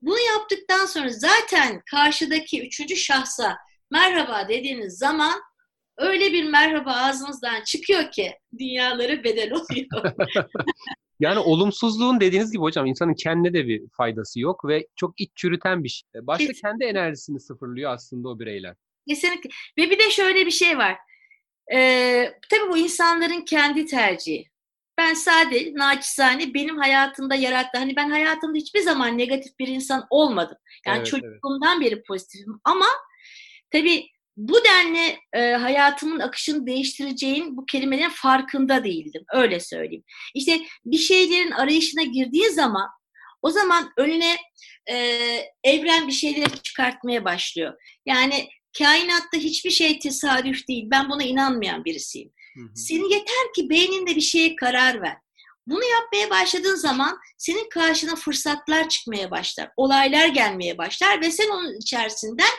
[0.03, 3.57] bunu yaptıktan sonra zaten karşıdaki üçüncü şahsa
[3.91, 5.41] merhaba dediğiniz zaman
[5.97, 10.13] öyle bir merhaba ağzınızdan çıkıyor ki dünyaları bedel oluyor.
[11.19, 15.83] yani olumsuzluğun dediğiniz gibi hocam insanın kendine de bir faydası yok ve çok iç çürüten
[15.83, 16.07] bir şey.
[16.15, 16.69] Başta Kesinlikle.
[16.69, 18.75] kendi enerjisini sıfırlıyor aslında o bireyler.
[19.09, 19.49] Kesinlikle.
[19.77, 20.97] Ve bir de şöyle bir şey var.
[21.73, 24.52] Ee, tabii bu insanların kendi tercihi.
[24.97, 27.77] Ben sadece naçizane benim hayatımda yarattı.
[27.77, 30.58] Hani ben hayatımda hiçbir zaman negatif bir insan olmadım.
[30.88, 31.91] Yani evet, çocukluğumdan evet.
[31.91, 32.60] beri pozitifim.
[32.63, 32.86] Ama
[33.71, 39.23] tabii bu denli e, hayatımın akışını değiştireceğin bu kelimelerin farkında değildim.
[39.34, 40.03] Öyle söyleyeyim.
[40.36, 42.89] İşte bir şeylerin arayışına girdiği zaman
[43.41, 44.38] o zaman önüne
[44.91, 44.95] e,
[45.63, 47.73] evren bir şeyleri çıkartmaya başlıyor.
[48.06, 50.88] Yani kainatta hiçbir şey tesadüf değil.
[50.91, 52.32] Ben buna inanmayan birisiyim.
[52.75, 55.17] Senin yeter ki beyninde bir şeye karar ver.
[55.67, 61.79] Bunu yapmaya başladığın zaman senin karşına fırsatlar çıkmaya başlar, olaylar gelmeye başlar ve sen onun
[61.79, 62.53] içerisinden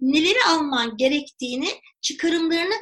[0.00, 1.68] neleri alman gerektiğini,
[2.00, 2.74] çıkarımlarını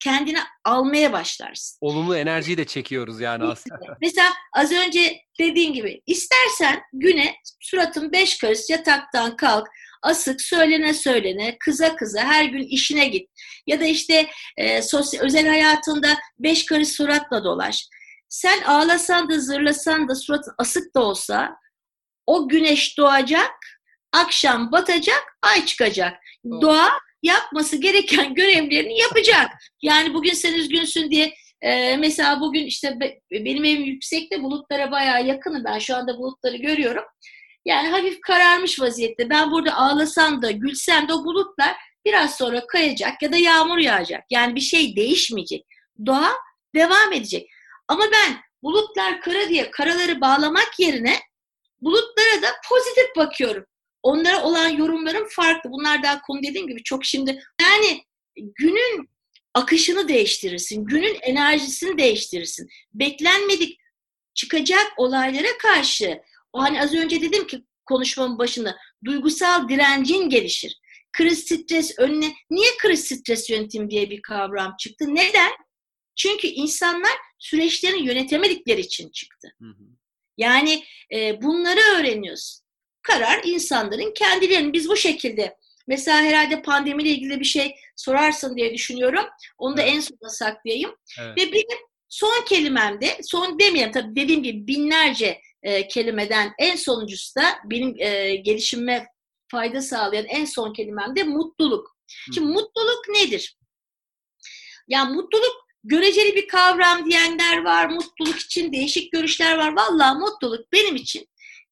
[0.00, 1.78] kendine almaya başlarsın.
[1.80, 3.78] Olumlu enerjiyi de çekiyoruz yani aslında.
[4.00, 9.68] Mesela az önce dediğin gibi istersen güne suratın beş karış yataktan kalk,
[10.02, 13.30] asık söylene söylene, kıza kıza her gün işine git.
[13.66, 17.88] Ya da işte e, sosyal, özel hayatında beş karış suratla dolaş.
[18.28, 21.56] Sen ağlasan da zırlasan da suratın asık da olsa
[22.26, 23.52] o güneş doğacak,
[24.12, 26.16] akşam batacak, ay çıkacak.
[26.44, 26.90] Doğa
[27.22, 29.50] yapması gereken görevlerini yapacak.
[29.82, 35.26] Yani bugün sen üzgünsün diye e, mesela bugün işte be, benim evim yüksekte bulutlara bayağı
[35.26, 37.04] yakını ben şu anda bulutları görüyorum.
[37.64, 39.30] Yani hafif kararmış vaziyette.
[39.30, 44.24] Ben burada ağlasam da gülsem de o bulutlar biraz sonra kayacak ya da yağmur yağacak.
[44.30, 45.66] Yani bir şey değişmeyecek.
[46.06, 46.32] Doğa
[46.74, 47.50] devam edecek.
[47.88, 51.16] Ama ben bulutlar kara diye karaları bağlamak yerine
[51.80, 53.64] bulutlara da pozitif bakıyorum.
[54.02, 55.70] Onlara olan yorumlarım farklı.
[55.70, 57.42] Bunlar daha konu dediğim gibi çok şimdi.
[57.60, 58.04] Yani
[58.36, 59.08] günün
[59.54, 60.84] akışını değiştirirsin.
[60.84, 62.68] Günün enerjisini değiştirirsin.
[62.94, 63.80] Beklenmedik
[64.34, 66.20] çıkacak olaylara karşı
[66.52, 70.80] o hani az önce dedim ki konuşmamın başında duygusal direncin gelişir.
[71.12, 75.14] Kriz stres önüne niye kriz stres yönetim diye bir kavram çıktı?
[75.14, 75.50] Neden?
[76.16, 79.48] Çünkü insanlar süreçlerini yönetemedikleri için çıktı.
[79.62, 79.84] Hı hı.
[80.36, 80.84] Yani
[81.14, 82.60] e, bunları öğreniyoruz.
[83.02, 89.24] Karar insanların kendilerinin biz bu şekilde mesela herhalde pandemiyle ilgili bir şey sorarsın diye düşünüyorum.
[89.58, 89.92] Onu da evet.
[89.94, 90.96] en sona saklayayım.
[91.20, 91.38] Evet.
[91.38, 97.58] Ve benim son kelimemde, son demeyeyim tabii dediğim gibi binlerce e, kelimeden en sonuncusu da
[97.64, 99.06] benim e, gelişime
[99.50, 101.96] fayda sağlayan en son kelimem de mutluluk.
[102.26, 102.34] Hı.
[102.34, 103.56] Şimdi mutluluk nedir?
[104.88, 107.88] Ya mutluluk göreceli bir kavram diyenler var.
[107.88, 109.76] Mutluluk için değişik görüşler var.
[109.76, 111.28] Vallahi mutluluk benim için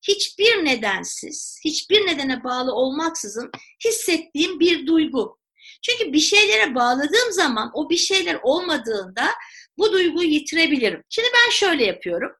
[0.09, 3.51] hiçbir nedensiz, hiçbir nedene bağlı olmaksızın
[3.85, 5.39] hissettiğim bir duygu.
[5.83, 9.31] Çünkü bir şeylere bağladığım zaman o bir şeyler olmadığında
[9.79, 11.03] bu duyguyu yitirebilirim.
[11.09, 12.33] Şimdi ben şöyle yapıyorum.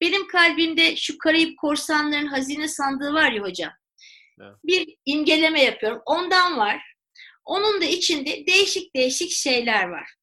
[0.00, 3.72] Benim kalbimde şu Karayip korsanların hazine sandığı var ya hocam.
[4.40, 4.54] Evet.
[4.64, 6.02] Bir imgeleme yapıyorum.
[6.06, 6.82] Ondan var.
[7.44, 10.14] Onun da içinde değişik değişik şeyler var.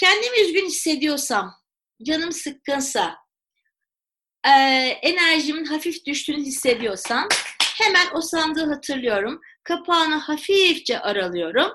[0.00, 1.54] Kendimi üzgün hissediyorsam,
[2.02, 3.16] canım sıkkınsa,
[4.46, 4.50] e,
[5.02, 7.28] enerjimin hafif düştüğünü hissediyorsam
[7.78, 9.40] hemen o sandığı hatırlıyorum.
[9.64, 11.72] Kapağını hafifçe aralıyorum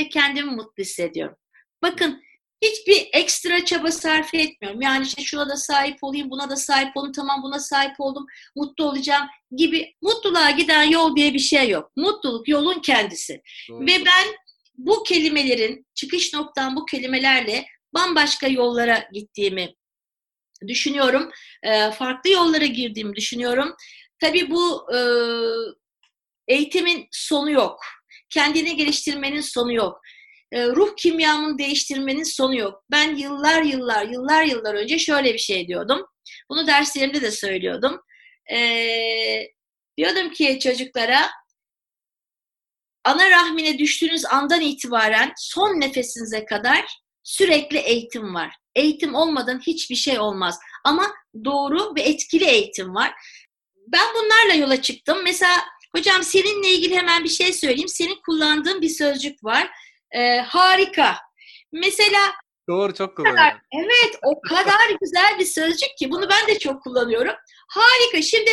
[0.00, 1.36] ve kendimi mutlu hissediyorum.
[1.82, 2.22] Bakın
[2.62, 4.80] hiçbir ekstra çaba sarf etmiyorum.
[4.80, 8.84] Yani işte şuna da sahip olayım, buna da sahip olayım, tamam buna sahip oldum, mutlu
[8.84, 11.92] olacağım gibi mutluluğa giden yol diye bir şey yok.
[11.96, 13.42] Mutluluk yolun kendisi.
[13.68, 13.86] Doğru.
[13.86, 14.26] Ve ben
[14.74, 19.74] bu kelimelerin, çıkış noktam bu kelimelerle bambaşka yollara gittiğimi
[20.68, 21.30] düşünüyorum.
[21.62, 23.74] E, farklı yollara girdiğimi düşünüyorum.
[24.20, 24.98] Tabii bu e,
[26.48, 27.80] eğitimin sonu yok.
[28.30, 30.00] kendini geliştirmenin sonu yok.
[30.52, 32.84] E, ruh kimyamını değiştirmenin sonu yok.
[32.90, 36.06] Ben yıllar yıllar yıllar yıllar önce şöyle bir şey diyordum.
[36.50, 38.00] Bunu derslerimde de söylüyordum.
[38.52, 38.58] E,
[39.98, 41.30] diyordum ki çocuklara
[43.04, 48.54] ana rahmine düştüğünüz andan itibaren son nefesinize kadar sürekli eğitim var.
[48.74, 50.58] Eğitim olmadan hiçbir şey olmaz.
[50.84, 53.12] Ama doğru ve etkili eğitim var.
[53.76, 55.18] Ben bunlarla yola çıktım.
[55.24, 55.64] Mesela
[55.96, 57.88] hocam seninle ilgili hemen bir şey söyleyeyim.
[57.88, 59.70] Senin kullandığın bir sözcük var.
[60.12, 61.16] Ee, harika.
[61.72, 62.20] Mesela
[62.68, 63.58] Doğru çok kullanıyorum.
[63.72, 67.34] Evet o kadar güzel bir sözcük ki bunu ben de çok kullanıyorum.
[67.68, 68.22] Harika.
[68.22, 68.50] Şimdi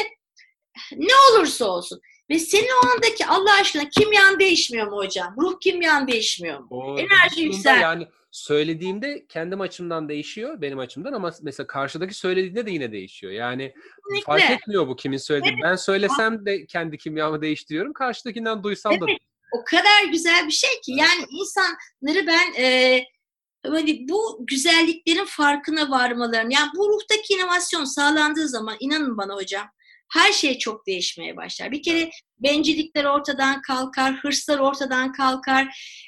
[0.92, 5.36] ne olursa olsun ve senin o andaki Allah aşkına kimyan değişmiyor mu hocam?
[5.38, 6.68] Ruh kimyan değişmiyor mu?
[6.72, 7.00] Doğru.
[7.00, 7.82] Enerji yüksel.
[7.82, 13.34] Yani söylediğimde kendim açımdan değişiyor benim açımdan ama mesela karşıdaki söylediğinde de yine değişiyor.
[13.34, 14.26] Yani Kesinlikle.
[14.26, 15.56] fark etmiyor bu kimin söylediği.
[15.64, 17.94] Ben söylesem de kendi kimyamı değiştiriyorum.
[17.94, 19.06] Karşıdakinden duysam da.
[19.56, 23.04] O kadar güzel bir şey ki yani insanları ben e,
[23.68, 29.68] hani bu güzelliklerin farkına varmalarını yani bu ruhtaki inovasyon sağlandığı zaman inanın bana hocam
[30.14, 31.72] her şey çok değişmeye başlar.
[31.72, 35.64] Bir kere bencillikler ortadan kalkar, hırslar ortadan kalkar,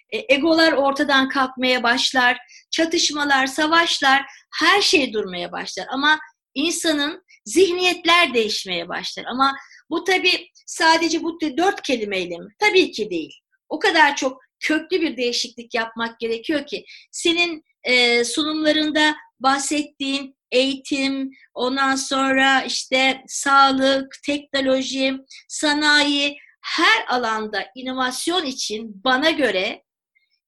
[0.10, 2.38] e, egolar ortadan kalkmaya başlar,
[2.72, 4.26] çatışmalar, savaşlar
[4.60, 5.88] her şey durmaya başlar.
[5.90, 6.20] Ama
[6.54, 9.26] insanın zihniyetler değişmeye başlar.
[9.26, 9.56] Ama
[9.90, 12.48] bu tabii sadece bu dört kelimeyle mi?
[12.60, 13.40] Tabii ki değil.
[13.70, 21.96] O kadar çok köklü bir değişiklik yapmak gerekiyor ki senin e, sunumlarında bahsettiğin eğitim, ondan
[21.96, 25.14] sonra işte sağlık, teknoloji,
[25.48, 29.84] sanayi her alanda inovasyon için bana göre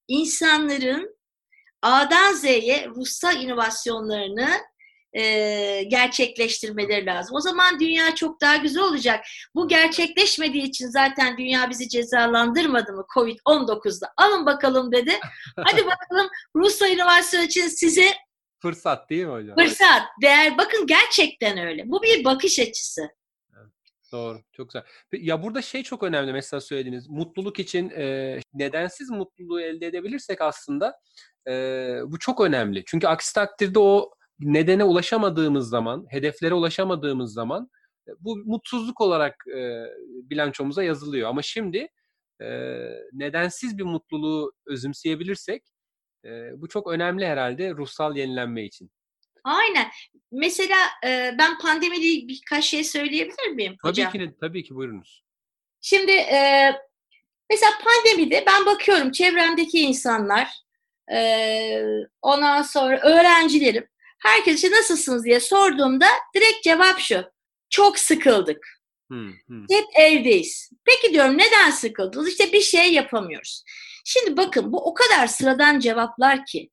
[0.07, 1.19] insanların
[1.81, 4.49] A'dan Z'ye ruhsal inovasyonlarını
[5.13, 7.35] e, gerçekleştirmeleri lazım.
[7.35, 9.25] O zaman dünya çok daha güzel olacak.
[9.55, 14.13] Bu gerçekleşmediği için zaten dünya bizi cezalandırmadı mı Covid-19'da?
[14.17, 15.11] Alın bakalım dedi.
[15.55, 18.13] Hadi bakalım ruhsal inovasyon için size
[18.61, 19.55] Fırsat değil mi hocam?
[19.55, 20.57] fırsat, değer.
[20.57, 21.83] Bakın gerçekten öyle.
[21.85, 23.09] Bu bir bakış açısı.
[24.11, 24.39] Doğru.
[24.51, 24.83] Çok güzel.
[25.11, 27.09] Ya burada şey çok önemli mesela söylediğiniz.
[27.09, 30.99] Mutluluk için e, nedensiz mutluluğu elde edebilirsek aslında
[31.47, 31.51] e,
[32.05, 32.83] bu çok önemli.
[32.85, 37.69] Çünkü aksi takdirde o nedene ulaşamadığımız zaman, hedeflere ulaşamadığımız zaman
[38.07, 39.83] e, bu mutsuzluk olarak e,
[40.29, 41.29] bilançomuza yazılıyor.
[41.29, 41.87] Ama şimdi
[42.41, 42.47] e,
[43.13, 45.63] nedensiz bir mutluluğu özümseyebilirsek
[46.25, 46.29] e,
[46.61, 48.91] bu çok önemli herhalde ruhsal yenilenme için.
[49.43, 49.87] Aynen.
[50.31, 54.11] Mesela e, ben pandemiyle birkaç şey söyleyebilir miyim Tabii hocam?
[54.11, 55.23] ki de, tabii ki buyurunuz.
[55.81, 56.71] Şimdi e,
[57.49, 60.47] mesela pandemide ben bakıyorum çevremdeki insanlar,
[61.11, 61.83] e,
[62.21, 63.87] ondan sonra öğrencilerim,
[64.19, 67.23] herkes işte nasılsınız diye sorduğumda direkt cevap şu.
[67.69, 68.67] Çok sıkıldık.
[69.09, 69.65] Hmm, hmm.
[69.71, 70.69] Hep evdeyiz.
[70.85, 72.29] Peki diyorum neden sıkıldınız?
[72.29, 73.63] İşte bir şey yapamıyoruz.
[74.05, 76.69] Şimdi bakın bu o kadar sıradan cevaplar ki.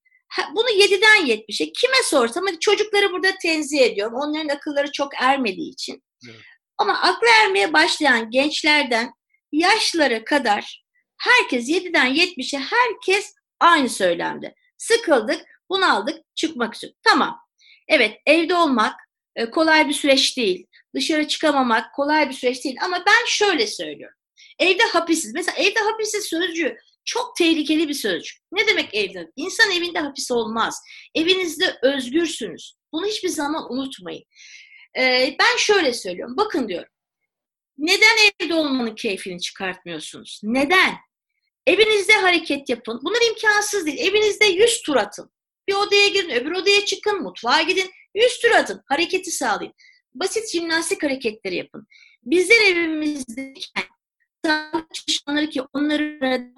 [0.54, 4.14] Bunu 7'den 70'e kime sorsam hadi çocukları burada tenzih ediyorum.
[4.14, 6.02] Onların akılları çok ermediği için.
[6.28, 6.40] Evet.
[6.78, 9.12] Ama aklı ermeye başlayan gençlerden
[9.52, 10.84] yaşlara kadar
[11.16, 14.54] herkes 7'den 70'e herkes aynı söylemde.
[14.76, 16.98] Sıkıldık, bunaldık, çıkmak istiyoruz.
[17.02, 17.40] Tamam.
[17.88, 19.00] Evet evde olmak
[19.36, 20.66] e, kolay bir süreç değil.
[20.94, 22.76] Dışarı çıkamamak kolay bir süreç değil.
[22.82, 24.16] Ama ben şöyle söylüyorum.
[24.58, 25.34] Evde hapisiz.
[25.34, 28.38] Mesela evde hapisiz sözcüğü çok tehlikeli bir sözcük.
[28.52, 29.30] Ne demek evde?
[29.36, 30.82] İnsan evinde hapis olmaz.
[31.14, 32.74] Evinizde özgürsünüz.
[32.92, 34.24] Bunu hiçbir zaman unutmayın.
[34.98, 36.36] Ee, ben şöyle söylüyorum.
[36.36, 36.90] Bakın diyorum.
[37.78, 40.40] Neden evde olmanın keyfini çıkartmıyorsunuz?
[40.42, 40.94] Neden?
[41.66, 43.00] Evinizde hareket yapın.
[43.02, 43.98] Bunlar imkansız değil.
[43.98, 45.30] Evinizde 100 tur atın.
[45.68, 47.90] Bir odaya girin, öbür odaya çıkın, mutfağa gidin.
[48.14, 48.82] 100 tur atın.
[48.86, 49.72] Hareketi sağlayın.
[50.14, 51.86] Basit jimnastik hareketleri yapın.
[52.24, 53.84] Bizler evimizdeyken
[54.44, 56.52] sağlık çalışanları ki onları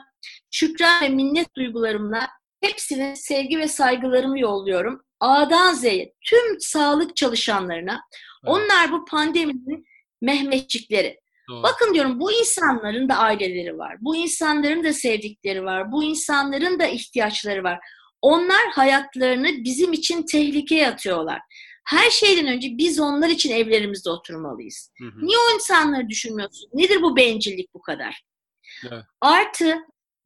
[0.50, 2.28] şükran ve minnet duygularımla
[2.60, 5.02] hepsine sevgi ve saygılarımı yolluyorum.
[5.20, 8.00] A'dan Z'ye tüm sağlık çalışanlarına.
[8.46, 9.86] Onlar bu pandeminin
[10.20, 11.20] Mehmetçikleri.
[11.48, 11.62] Doğru.
[11.62, 13.96] Bakın diyorum bu insanların da aileleri var.
[14.00, 15.92] Bu insanların da sevdikleri var.
[15.92, 17.78] Bu insanların da ihtiyaçları var.
[18.22, 21.40] Onlar hayatlarını bizim için tehlikeye atıyorlar.
[21.84, 24.92] Her şeyden önce biz onlar için evlerimizde oturmalıyız.
[24.98, 25.26] Hı hı.
[25.26, 26.70] Niye o insanları düşünmüyorsun?
[26.74, 28.22] Nedir bu bencillik bu kadar?
[28.90, 29.04] Evet.
[29.20, 29.78] Artı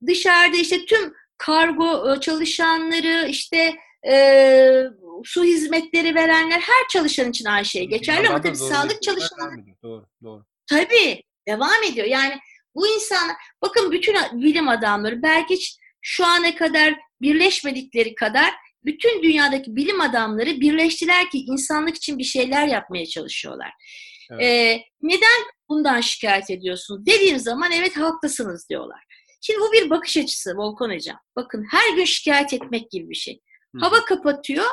[0.07, 3.76] dışarıda işte tüm kargo e, çalışanları işte
[4.09, 4.85] e,
[5.24, 9.61] su hizmetleri verenler her çalışan için aynı şey geçerli ama tabii sağlık çalışanları.
[9.83, 10.44] Doğru, doğru.
[10.66, 12.07] Tabii devam ediyor.
[12.07, 12.38] Yani
[12.74, 18.50] bu insanlar bakın bütün bilim adamları belki hiç şu ana kadar birleşmedikleri kadar
[18.85, 23.72] bütün dünyadaki bilim adamları birleştiler ki insanlık için bir şeyler yapmaya çalışıyorlar.
[24.30, 24.42] Evet.
[24.42, 27.06] Ee, neden bundan şikayet ediyorsunuz?
[27.06, 29.04] Dediğim zaman evet haklısınız diyorlar.
[29.40, 31.18] Şimdi bu bir bakış açısı Volkan Hocam.
[31.37, 33.40] Bakın her gün şikayet etmek gibi bir şey.
[33.80, 34.66] Hava kapatıyor.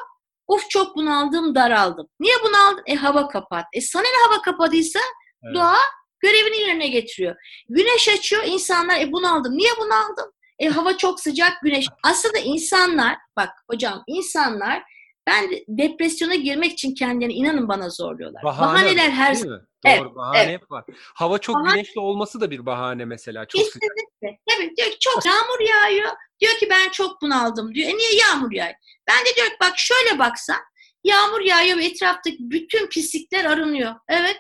[0.48, 2.08] Of çok bunaldım, daraldım.
[2.20, 2.84] Niye bunaldın?
[2.86, 3.66] E hava kapat.
[3.74, 5.00] E sana ne hava kapadıysa
[5.44, 5.56] evet.
[5.56, 5.78] doğa
[6.20, 7.36] görevini yerine getiriyor.
[7.70, 9.58] Güneş açıyor, insanlar e bunaldım.
[9.58, 10.32] Niye bunaldım?
[10.60, 11.86] E hava çok sıcak, güneş.
[12.04, 14.84] Aslında insanlar, bak hocam insanlar
[15.28, 18.44] ben depresyona girmek için kendilerini inanın bana zorluyorlar.
[18.44, 19.70] Bahane, Bahaneler her zaman.
[19.86, 20.62] Doğru evet, bahane evet.
[20.62, 20.86] hep var.
[21.16, 21.74] Hava çok bahane.
[21.74, 23.46] güneşli olması da bir bahane mesela.
[23.46, 23.88] Çok Kesinlikle.
[24.24, 24.40] Sıcak.
[24.50, 26.12] Tabii diyor ki çok yağmur yağıyor.
[26.40, 27.90] Diyor ki ben çok bunaldım diyor.
[27.90, 28.76] E niye yağmur yağıyor?
[29.08, 30.60] Ben de diyor ki bak şöyle baksan
[31.04, 33.96] yağmur yağıyor ve etraftaki bütün pislikler arınıyor.
[34.10, 34.38] Evet.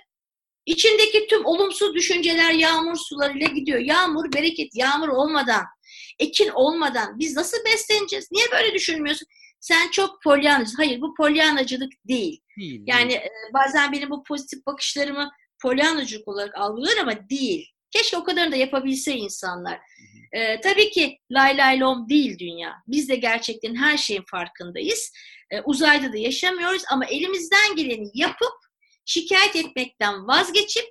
[0.66, 3.80] İçindeki tüm olumsuz düşünceler yağmur sularıyla gidiyor.
[3.80, 5.64] Yağmur bereket, yağmur olmadan,
[6.20, 8.28] ekin olmadan biz nasıl besleneceğiz?
[8.32, 9.28] Niye böyle düşünmüyorsun?
[9.60, 10.72] Sen çok polyanacı.
[10.78, 12.42] Hayır bu polyanacılık değil.
[12.58, 13.22] değil yani değil.
[13.22, 17.72] E, bazen benim bu pozitif bakışlarımı polyanacılık olarak algılıyor ama değil.
[17.92, 19.80] Keşke o kadarını da yapabilse insanlar.
[20.32, 22.76] E, tabii ki lay lay lom değil dünya.
[22.88, 25.12] Biz de gerçekten her şeyin farkındayız.
[25.52, 28.54] E, uzayda da yaşamıyoruz ama elimizden geleni yapıp
[29.06, 30.86] şikayet etmekten vazgeçip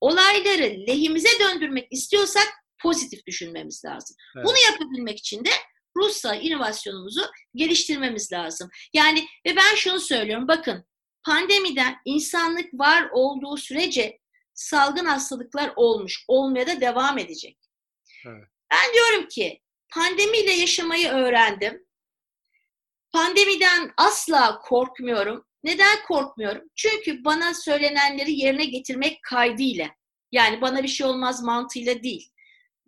[0.00, 2.48] olayları lehimize döndürmek istiyorsak
[2.82, 4.16] pozitif düşünmemiz lazım.
[4.36, 4.46] Evet.
[4.46, 5.50] Bunu yapabilmek için de
[5.96, 7.22] ruhsal inovasyonumuzu
[7.54, 8.70] geliştirmemiz lazım.
[8.94, 10.84] Yani ve ben şunu söylüyorum bakın
[11.26, 14.18] pandemiden insanlık var olduğu sürece
[14.54, 17.58] salgın hastalıklar olmuş, olmaya da devam edecek.
[18.26, 18.44] Evet.
[18.70, 19.62] Ben diyorum ki
[19.94, 21.86] pandemiyle yaşamayı öğrendim.
[23.12, 25.44] Pandemiden asla korkmuyorum.
[25.64, 26.62] Neden korkmuyorum?
[26.76, 29.88] Çünkü bana söylenenleri yerine getirmek kaydıyla.
[30.32, 32.30] Yani bana bir şey olmaz mantığıyla değil.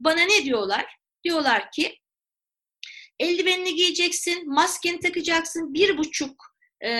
[0.01, 0.97] Bana ne diyorlar?
[1.25, 1.99] Diyorlar ki
[3.19, 6.91] eldivenini giyeceksin, maskeni takacaksın, bir buçuk e,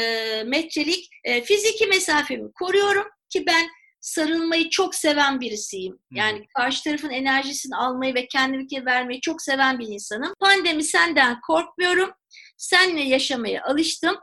[0.47, 3.69] metrelik e, fiziki mesafemi koruyorum ki ben
[4.01, 5.99] sarılmayı çok seven birisiyim.
[6.11, 10.35] Yani karşı tarafın enerjisini almayı ve kendimi vermeyi çok seven bir insanım.
[10.41, 12.11] Pandemi senden korkmuyorum.
[12.57, 14.17] Seninle yaşamaya alıştım.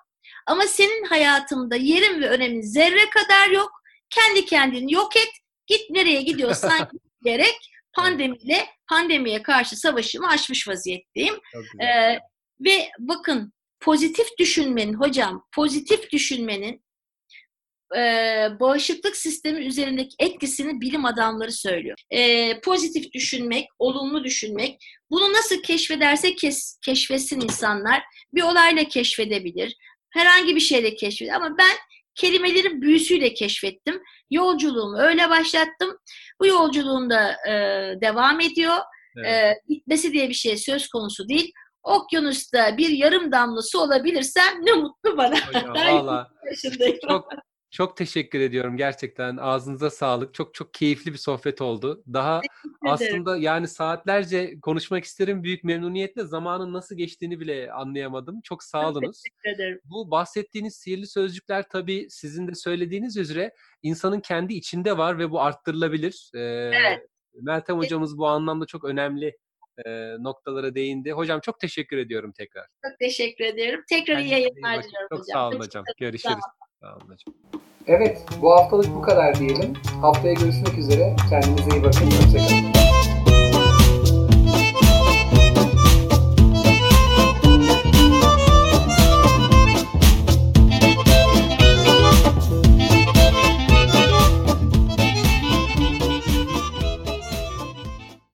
[0.48, 3.72] Ama senin hayatımda yerin ve önemin zerre kadar yok.
[4.10, 5.30] Kendi kendini yok et.
[5.68, 6.90] Git nereye gidiyorsan
[7.24, 7.56] gerek
[7.98, 11.36] pandemiyle pandemiye karşı savaşımı açmış vaziyetteyim.
[11.82, 12.20] Ee,
[12.60, 16.84] ve bakın pozitif düşünmenin hocam pozitif düşünmenin
[17.96, 18.00] e,
[18.60, 21.98] bağışıklık sistemi üzerindeki etkisini bilim adamları söylüyor.
[22.12, 24.80] E, pozitif düşünmek, olumlu düşünmek.
[25.12, 28.04] Bunu nasıl keşfederse kes, keşfetsin insanlar.
[28.34, 29.76] Bir olayla keşfedebilir.
[30.10, 31.36] Herhangi bir şeyle keşfedebilir.
[31.36, 31.78] Ama ben
[32.18, 34.02] kelimelerin büyüsüyle keşfettim.
[34.32, 35.98] Yolculuğumu öyle başlattım.
[36.42, 37.52] Bu yolculuğunda e,
[38.02, 38.76] devam ediyor.
[39.18, 39.28] Evet.
[39.28, 41.52] E, bitmesi diye bir şey söz konusu değil.
[41.84, 45.48] Okyanusta bir yarım damlası olabilirsem ne mutlu bana.
[45.48, 46.30] Hocam, valla
[47.10, 47.30] çok
[47.78, 49.38] çok teşekkür ediyorum gerçekten.
[49.38, 50.34] Ağzınıza sağlık.
[50.34, 52.04] Çok çok keyifli bir sohbet oldu.
[52.14, 52.42] Daha
[52.88, 55.44] aslında yani saatlerce konuşmak isterim.
[55.44, 58.42] Büyük memnuniyetle zamanın nasıl geçtiğini bile anlayamadım.
[58.42, 59.24] Çok sağ olunuz.
[59.84, 65.42] Bu bahsettiğiniz sihirli sözcükler tabii sizin de söylediğiniz üzere insanın kendi içinde var ve bu
[65.42, 66.32] arttırılabilir.
[66.36, 67.08] Ee, evet.
[67.42, 69.38] Meltem hocamız bu anlamda çok önemli
[69.86, 71.12] e, noktalara değindi.
[71.12, 72.68] Hocam çok teşekkür ediyorum tekrar.
[72.86, 73.84] Çok teşekkür ediyorum.
[73.90, 75.18] Tekrar iyi yayınlar diliyorum hocam.
[75.18, 75.84] Çok sağ olun hocam.
[75.98, 76.36] Görüşürüz.
[76.82, 77.00] Hocam.
[77.88, 79.74] Evet, bu haftalık bu kadar diyelim.
[80.02, 81.16] Haftaya görüşmek üzere.
[81.30, 82.06] Kendinize iyi bakın.
[82.06, 82.97] Hoşçakalın.